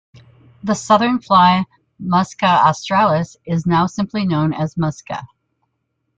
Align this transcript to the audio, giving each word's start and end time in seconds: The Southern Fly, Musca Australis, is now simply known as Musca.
The 0.63 0.73
Southern 0.73 1.19
Fly, 1.21 1.63
Musca 1.99 2.47
Australis, 2.47 3.37
is 3.45 3.67
now 3.67 3.85
simply 3.85 4.25
known 4.25 4.51
as 4.51 4.75
Musca. 4.75 5.27